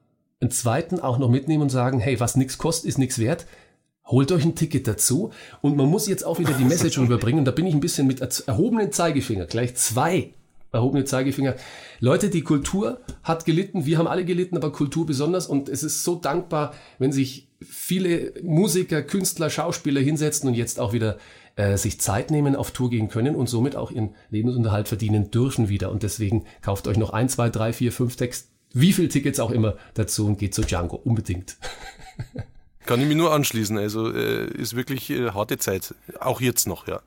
[0.41, 3.47] einen zweiten auch noch mitnehmen und sagen, hey, was nichts kostet, ist nichts wert.
[4.07, 5.31] Holt euch ein Ticket dazu.
[5.63, 8.07] Und man muss jetzt auch wieder die Message rüberbringen und da bin ich ein bisschen
[8.07, 10.33] mit erhobenen Zeigefinger, gleich zwei
[10.75, 11.55] erhobene Zeigefinger.
[12.01, 15.47] Leute, die Kultur hat gelitten, wir haben alle gelitten, aber Kultur besonders.
[15.47, 20.93] Und es ist so dankbar, wenn sich viele Musiker, Künstler, Schauspieler hinsetzen und jetzt auch
[20.93, 21.17] wieder
[21.57, 25.69] äh, sich Zeit nehmen, auf Tour gehen können und somit auch ihren Lebensunterhalt verdienen dürfen
[25.69, 25.91] wieder.
[25.91, 29.53] Und deswegen kauft euch noch ein, zwei, drei, vier, fünf Text, wie viel Tickets auch
[29.53, 31.57] immer dazu und geht zu Django, unbedingt.
[32.87, 33.79] Kann ich mich nur anschließen.
[33.79, 35.95] Also äh, ist wirklich äh, harte Zeit.
[36.21, 37.01] Auch jetzt noch, ja.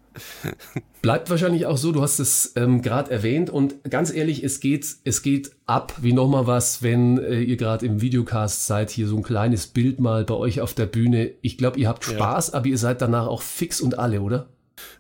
[1.02, 4.88] Bleibt wahrscheinlich auch so, du hast es ähm, gerade erwähnt und ganz ehrlich, es geht,
[5.04, 9.18] es geht ab wie nochmal was, wenn äh, ihr gerade im Videocast seid, hier so
[9.18, 11.32] ein kleines Bild mal bei euch auf der Bühne.
[11.42, 14.48] Ich glaube, ihr habt Spaß, aber ihr seid danach auch fix und alle, oder?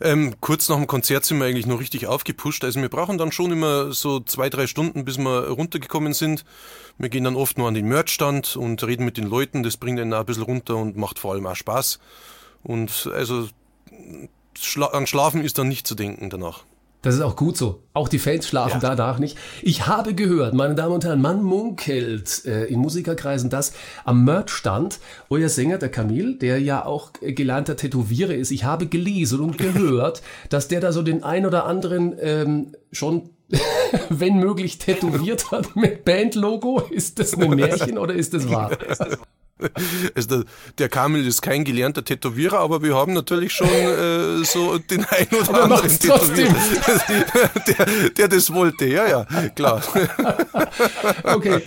[0.02, 2.64] Ähm, kurz nach dem Konzert sind wir eigentlich noch richtig aufgepusht.
[2.64, 6.46] Also wir brauchen dann schon immer so zwei, drei Stunden, bis wir runtergekommen sind.
[6.98, 9.64] Wir gehen dann oft nur an den Merchstand und reden mit den Leuten.
[9.64, 12.00] Das bringt einen auch ein bisschen runter und macht vor allem auch Spaß.
[12.64, 13.48] Und also
[14.60, 16.64] schla an Schlafen ist dann nicht zu denken danach.
[17.08, 17.84] Das ist auch gut so.
[17.94, 18.94] Auch die Fans schlafen Ja.
[18.94, 19.38] danach nicht.
[19.62, 23.72] Ich habe gehört, meine Damen und Herren, man munkelt äh, in Musikerkreisen, dass
[24.04, 29.40] am Merchstand euer Sänger, der Camille, der ja auch gelernter Tätowierer ist, ich habe gelesen
[29.40, 33.30] und gehört, dass der da so den ein oder anderen ähm, schon,
[34.10, 36.82] wenn möglich, tätowiert hat mit Bandlogo.
[36.90, 38.72] Ist das ein Märchen oder ist das wahr?
[40.16, 40.44] Also der,
[40.78, 45.28] der Kamil ist kein gelernter Tätowierer, aber wir haben natürlich schon äh, so den ein
[45.28, 46.00] oder Aber er anderen.
[46.00, 46.56] Tätowierer,
[47.68, 48.86] der, der das wollte.
[48.86, 49.82] Ja, ja, klar.
[51.24, 51.62] Okay.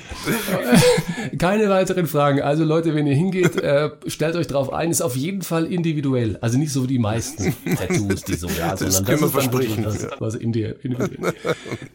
[1.39, 2.43] Keine weiteren Fragen.
[2.43, 4.91] Also Leute, wenn ihr hingeht, äh, stellt euch drauf ein.
[4.91, 6.39] Ist auf jeden Fall individuell.
[6.41, 9.43] Also nicht so wie die meisten Tattoos, die so, ja, sondern können wir ist dann
[9.43, 11.35] versprechen, wirklich Was, was in dir, individuell.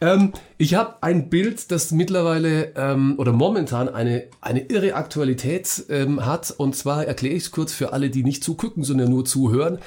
[0.00, 6.24] ähm, ich habe ein Bild, das mittlerweile ähm, oder momentan eine, eine irre Aktualität ähm,
[6.24, 6.54] hat.
[6.56, 9.78] Und zwar erkläre ich es kurz für alle, die nicht zugucken, sondern nur zuhören.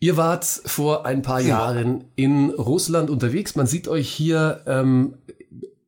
[0.00, 3.56] Ihr wart vor ein paar Jahren in Russland unterwegs.
[3.56, 5.14] Man sieht euch hier ähm,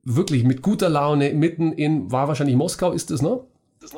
[0.03, 3.41] wirklich mit guter Laune mitten in, war wahrscheinlich Moskau, ist es, ne?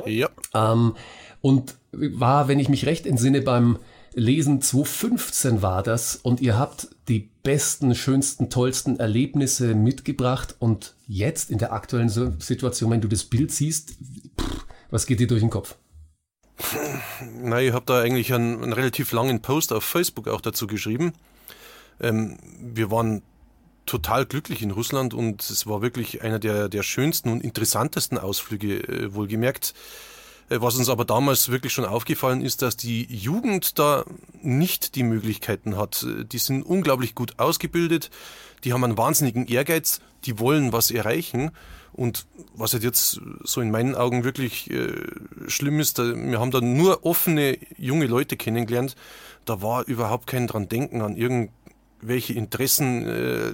[0.05, 0.29] Ja.
[0.55, 0.95] Ähm,
[1.41, 3.79] und war, wenn ich mich recht entsinne, beim
[4.15, 11.51] Lesen 2015 war das und ihr habt die besten, schönsten, tollsten Erlebnisse mitgebracht und jetzt
[11.51, 13.95] in der aktuellen Situation, wenn du das Bild siehst,
[14.39, 15.77] pff, was geht dir durch den Kopf?
[17.41, 21.15] Nein, ich habe da eigentlich einen, einen relativ langen Post auf Facebook auch dazu geschrieben.
[22.01, 23.23] Ähm, wir waren
[23.87, 28.77] total glücklich in Russland und es war wirklich einer der, der schönsten und interessantesten Ausflüge,
[28.87, 29.75] äh, wohlgemerkt.
[30.53, 34.05] Äh, Was uns aber damals wirklich schon aufgefallen ist, dass die Jugend da
[34.43, 36.07] nicht die Möglichkeiten hat.
[36.31, 38.11] Die sind unglaublich gut ausgebildet,
[38.65, 41.51] die haben einen wahnsinnigen Ehrgeiz, die wollen was erreichen.
[41.95, 44.95] Und was halt jetzt so in meinen Augen wirklich äh,
[45.47, 48.97] schlimm ist, da, wir haben da nur offene junge Leute kennengelernt.
[49.45, 53.51] Da war überhaupt kein dran denken an irgendwelche Interessen, äh,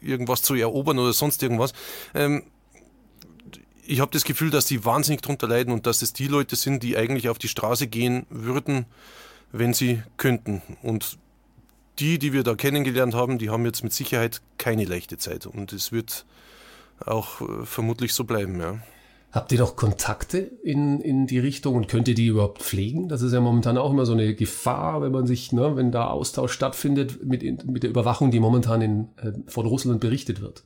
[0.00, 1.74] irgendwas zu erobern oder sonst irgendwas.
[2.14, 2.44] Ähm,
[3.86, 6.82] ich habe das Gefühl, dass die wahnsinnig drunter leiden und dass es die Leute sind,
[6.82, 8.86] die eigentlich auf die Straße gehen würden,
[9.52, 10.62] wenn sie könnten.
[10.82, 11.18] Und
[11.98, 15.46] die, die wir da kennengelernt haben, die haben jetzt mit Sicherheit keine leichte Zeit.
[15.46, 16.26] Und es wird
[17.04, 18.78] auch äh, vermutlich so bleiben, ja.
[19.32, 23.08] Habt ihr noch Kontakte in, in die Richtung und könnt ihr die überhaupt pflegen?
[23.08, 26.06] Das ist ja momentan auch immer so eine Gefahr, wenn man sich, ne, wenn da
[26.06, 30.64] Austausch stattfindet mit, mit der Überwachung, die momentan in, äh, von Russland berichtet wird.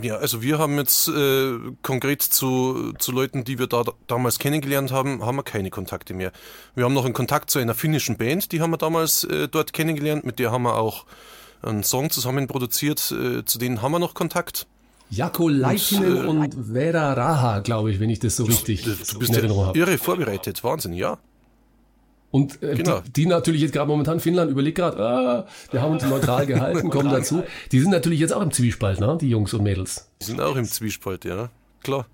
[0.00, 4.90] Ja, also wir haben jetzt äh, konkret zu, zu Leuten, die wir da damals kennengelernt
[4.90, 6.32] haben, haben wir keine Kontakte mehr.
[6.74, 9.72] Wir haben noch einen Kontakt zu einer finnischen Band, die haben wir damals äh, dort
[9.72, 11.04] kennengelernt, mit der haben wir auch
[11.60, 14.66] einen Song zusammen produziert, äh, zu denen haben wir noch Kontakt.
[15.10, 19.34] Jako Leitinen äh, und Vera Raha, glaube ich, wenn ich das so richtig Du in
[19.34, 19.78] Erinnerung habe.
[19.78, 21.18] irre vorbereitet, Wahnsinn, ja.
[22.32, 23.00] Und äh, Genau.
[23.00, 26.90] die, die natürlich jetzt gerade momentan, Finnland überlegt gerade, ah, wir haben uns neutral gehalten,
[26.90, 27.44] kommen dazu.
[27.70, 29.16] Die sind natürlich jetzt auch im Zwiespalt, ne?
[29.20, 30.08] die Jungs und Mädels.
[30.20, 31.50] Die sind auch im Zwiespalt, ja,
[31.84, 32.06] klar.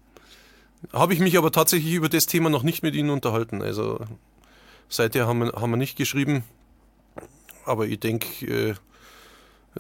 [0.93, 3.63] Habe ich mich aber tatsächlich über das Thema noch nicht mit ihnen unterhalten.
[3.63, 4.01] Also
[4.89, 6.43] seither haben wir, haben wir nicht geschrieben.
[7.65, 8.71] Aber ich denke, äh,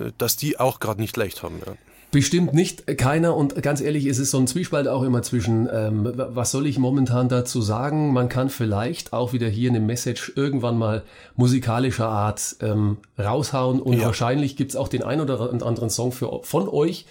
[0.01, 1.61] äh, dass die auch gerade nicht leicht haben.
[1.67, 1.73] Ja.
[2.11, 6.11] Bestimmt nicht keiner und ganz ehrlich, es ist so ein Zwiespalt auch immer zwischen, ähm,
[6.17, 8.15] was soll ich momentan dazu sagen?
[8.15, 11.03] Man kann vielleicht auch wieder hier eine Message irgendwann mal
[11.37, 14.07] musikalischer Art ähm, raushauen und Ja.
[14.07, 17.05] wahrscheinlich gibt's auch den ein oder anderen Song für, von euch,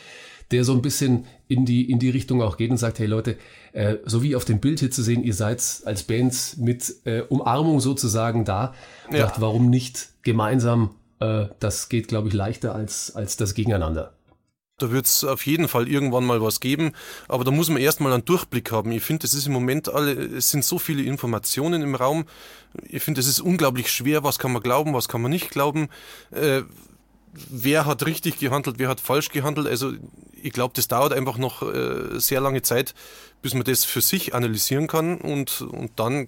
[0.50, 3.36] der so ein bisschen in die, in die Richtung auch geht und sagt, hey Leute,
[3.74, 7.22] äh, so wie auf dem Bild hier zu sehen, ihr seid als Band mit äh,
[7.22, 8.74] Umarmung sozusagen da.
[9.12, 9.28] Ja.
[9.28, 10.90] Sagt, warum nicht gemeinsam?
[11.20, 14.14] Äh, das geht, glaube ich, leichter als, als das Gegeneinander.
[14.80, 16.92] Da wird es auf jeden Fall irgendwann mal was geben,
[17.28, 18.92] aber da muss man erstmal einen Durchblick haben.
[18.92, 22.26] Ich finde, es ist im Moment alle, es sind so viele Informationen im Raum.
[22.88, 25.90] Ich finde, es ist unglaublich schwer, was kann man glauben, was kann man nicht glauben.
[26.30, 26.62] Äh,
[27.34, 29.66] wer hat richtig gehandelt, wer hat falsch gehandelt.
[29.66, 29.94] Also
[30.44, 32.94] ich glaube, das dauert einfach noch äh, sehr lange Zeit,
[33.42, 36.28] bis man das für sich analysieren kann und, und dann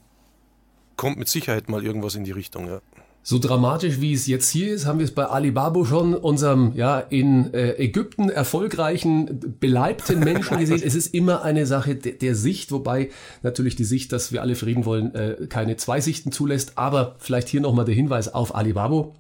[0.98, 2.68] kommt mit Sicherheit mal irgendwas in die Richtung.
[2.68, 2.82] Ja.
[3.30, 6.98] So dramatisch wie es jetzt hier ist, haben wir es bei Alibaba schon, unserem ja
[6.98, 10.82] in äh, Ägypten erfolgreichen, beleibten Menschen gesehen.
[10.84, 13.10] Es ist immer eine Sache de der Sicht, wobei
[13.44, 16.80] natürlich die Sicht, dass wir alle Frieden wollen, äh, keine zwei Sichten zulässt.
[16.80, 19.12] Aber vielleicht hier nochmal der Hinweis auf Alibaba.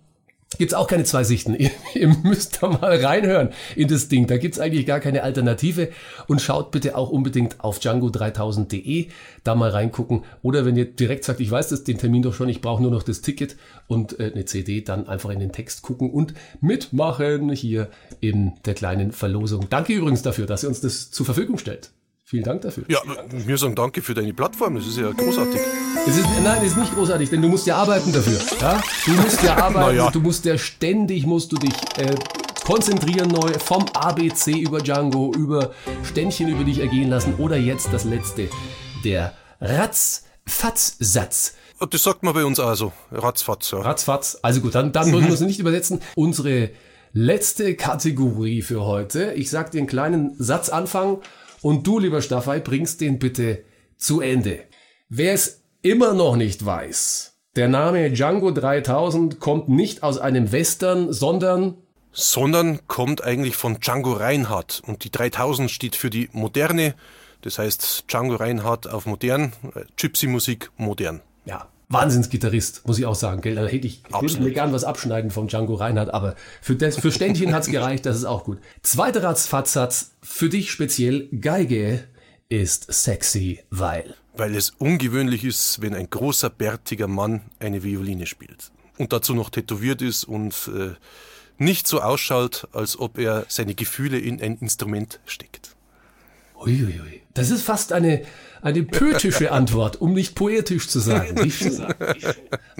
[0.57, 1.53] Gibt's auch keine zwei Sichten.
[1.59, 4.25] Ihr, ihr müsst da mal reinhören in das Ding.
[4.25, 5.89] Da gibt's eigentlich gar keine Alternative.
[6.27, 9.09] Und schaut bitte auch unbedingt auf django3000.de
[9.43, 10.23] da mal reingucken.
[10.41, 12.91] Oder wenn ihr direkt sagt, ich weiß das, den Termin doch schon, ich brauche nur
[12.91, 13.57] noch das Ticket
[13.87, 18.73] und äh, eine CD, dann einfach in den Text gucken und mitmachen hier in der
[18.73, 19.67] kleinen Verlosung.
[19.69, 21.91] Danke übrigens dafür, dass ihr uns das zur Verfügung stellt.
[22.29, 22.83] Vielen Dank dafür.
[22.87, 22.99] ja,
[23.31, 25.59] wir sagen danke für deine Plattform, das ist ja großartig.
[26.05, 28.39] Es ist, nein, es ist nicht großartig, denn du musst ja arbeiten dafür.
[28.61, 28.79] Ja?
[29.03, 30.11] Du musst ja arbeiten, ja.
[30.11, 32.13] du musst ja ständig, musst du dich äh,
[32.63, 35.71] konzentrieren neu, vom ABC über Django, über
[36.03, 38.47] Ständchen über dich ergehen lassen oder jetzt das letzte,
[39.03, 41.55] der Ratz-Fatz-Satz.
[41.89, 43.71] Das sagt man bei uns auch so, ratzfatz.
[43.71, 43.79] Ja.
[43.79, 44.37] Ratzfatz.
[44.43, 45.99] Also gut, dann, dann müssen wir es nicht übersetzen.
[46.13, 46.69] Unsere
[47.11, 49.33] letzte Kategorie für heute.
[49.33, 51.21] Ich sag dir einen kleinen Satzanfang
[51.61, 53.63] und du, lieber Staffei, bringst den bitte
[53.97, 54.61] zu Ende.
[55.09, 61.11] Wer es immer noch nicht weiß, der Name Django 3000 kommt nicht aus einem Western,
[61.11, 61.75] sondern
[62.11, 64.81] sondern kommt eigentlich von Django Reinhardt.
[64.85, 66.95] Und die 3000 steht für die Moderne.
[67.41, 71.21] Das heißt Django Reinhardt auf modern, äh, Gypsy-Musik modern.
[71.45, 73.41] ja, Wahnsinnsgitarrist, muss ich auch sagen.
[73.41, 73.55] Gell?
[73.55, 76.97] Da hätte ich, ich würde mir gern was abschneiden vom Django Reinhardt, aber für, das,
[76.97, 78.59] für Ständchen hat's gereicht, das ist auch gut.
[78.83, 82.03] Zweiter Ratzfatzsatz, für dich speziell Geige
[82.47, 84.15] ist sexy, weil.
[84.37, 88.71] Weil es ungewöhnlich ist, wenn ein großer, bärtiger Mann eine Violine spielt.
[88.99, 90.93] und dazu noch tätowiert ist und äh,
[91.57, 95.75] nicht so ausschaut, als ob er seine Gefühle in ein Instrument steckt.
[96.59, 97.21] Uiuiui.
[97.33, 98.23] Das ist fast eine,
[98.61, 101.37] eine poetische Antwort, um nicht poetisch zu sagen.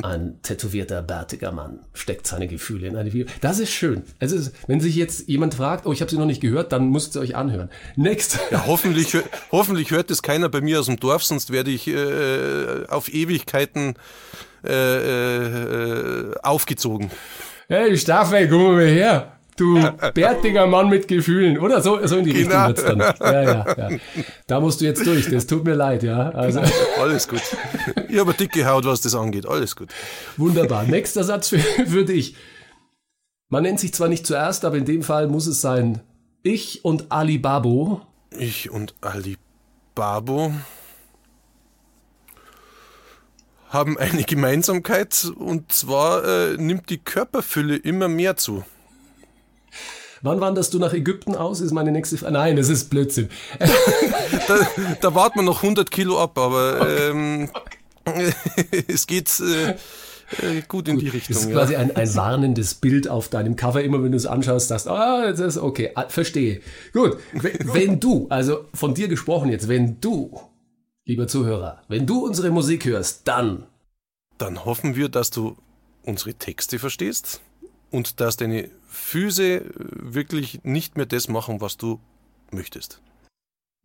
[0.04, 3.28] Ein tätowierter, bärtiger Mann steckt seine Gefühle in eine Video.
[3.42, 4.04] Das ist schön.
[4.20, 6.90] Es ist, wenn sich jetzt jemand fragt, oh, ich habe sie noch nicht gehört, dann
[6.90, 7.70] müsst ihr euch anhören.
[7.96, 8.40] Next.
[8.52, 9.16] Ja, hoffentlich,
[9.52, 13.94] hoffentlich hört es keiner bei mir aus dem Dorf, sonst werde ich äh, auf Ewigkeiten
[14.66, 17.12] äh, äh, aufgezogen.
[17.68, 19.39] Hey, Staffel, komm mal her.
[19.60, 19.76] Du
[20.14, 21.82] bärtiger Mann mit Gefühlen, oder?
[21.82, 22.68] So, so in die Genau.
[22.68, 23.34] Richtung wird's dann.
[23.34, 23.98] Ja, ja, ja.
[24.48, 26.30] Da musst du jetzt durch, das tut mir leid, ja.
[26.30, 26.62] Also,
[27.00, 27.42] Alles gut.
[28.08, 29.46] Ich habe dicke Haut, was das angeht.
[29.46, 29.90] Alles gut.
[30.38, 30.84] wunderbar.
[30.84, 32.36] Nächster Satz für, für dich.
[33.50, 36.02] Man nennt sich zwar nicht zuerst, aber in dem Fall muss es sein,
[36.42, 39.38] ich und Ali Babo Ich und Ali
[39.96, 40.54] Babo
[43.70, 48.64] haben eine Gemeinsamkeit und zwar äh, nimmt die Körperfülle immer mehr zu.
[50.22, 51.62] Wann wanderst du nach Ägypten aus?
[51.62, 52.34] Ist meine nächste Frage.
[52.34, 53.30] Nein, das ist Blödsinn.
[54.48, 54.68] Da,
[55.02, 57.50] da warten wir noch 100 Kilo ab, aber ähm,
[58.88, 61.36] es geht äh, äh, gut in die Das Richtung.
[61.36, 61.52] ist ja.
[61.52, 63.84] quasi ein, ein warnendes Bild auf deinem Cover.
[63.84, 66.62] Immer wenn du es anschaust, sagst ah, das ist okay, ah, verstehe.
[66.94, 70.40] Gut, wenn du, also von dir gesprochen jetzt, wenn du,
[71.06, 73.66] lieber Zuhörer, wenn du unsere Musik hörst, dann
[74.38, 75.58] Dann hoffen wir, dass du
[76.04, 77.42] unsere Texte verstehst
[77.92, 82.00] und dass deine Füße äh, wirklich nicht mehr das machen, was du
[82.52, 83.02] möchtest.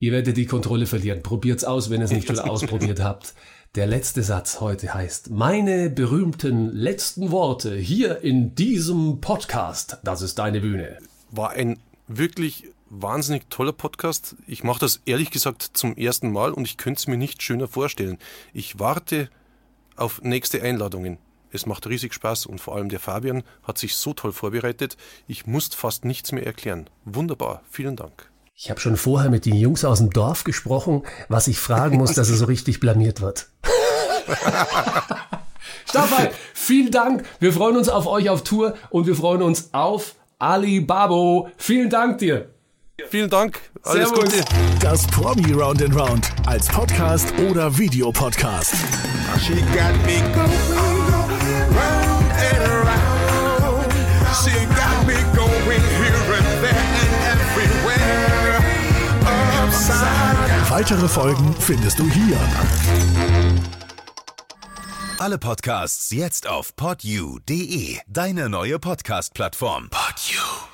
[0.00, 1.22] Ihr werdet die Kontrolle verlieren.
[1.22, 3.34] Probiert's aus, wenn ihr es nicht schon ausprobiert habt.
[3.74, 9.98] Der letzte Satz heute heißt, meine berühmten letzten Worte hier in diesem Podcast.
[10.04, 10.98] Das ist deine Bühne.
[11.30, 14.36] War ein wirklich wahnsinnig toller Podcast.
[14.46, 17.66] Ich mache das ehrlich gesagt zum ersten Mal und ich könnte es mir nicht schöner
[17.66, 18.18] vorstellen.
[18.52, 19.28] Ich warte
[19.96, 21.18] auf nächste Einladungen.
[21.54, 24.96] Es macht riesig Spaß und vor allem der Fabian hat sich so toll vorbereitet.
[25.28, 26.90] Ich musste fast nichts mehr erklären.
[27.04, 27.62] Wunderbar.
[27.70, 28.28] Vielen Dank.
[28.56, 32.12] Ich habe schon vorher mit den Jungs aus dem Dorf gesprochen, was ich fragen muss,
[32.14, 33.46] dass er so richtig blamiert wird.
[35.88, 37.24] Staffel, vielen Dank.
[37.38, 41.50] Wir freuen uns auf euch auf Tour und wir freuen uns auf Ali Babo.
[41.56, 42.50] Vielen Dank dir.
[43.10, 43.60] Vielen Dank.
[43.84, 44.24] Alles Servus.
[44.24, 44.44] Gute.
[44.80, 48.74] Das Promi Round and Round als Podcast oder Videopodcast.
[49.38, 50.93] She got me going
[60.76, 62.36] Weitere Folgen findest du hier.
[65.20, 69.88] Alle Podcasts jetzt auf podyou.de, deine neue Podcast-Plattform.
[69.90, 70.73] Podyou.